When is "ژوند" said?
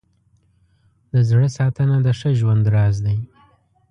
2.39-2.63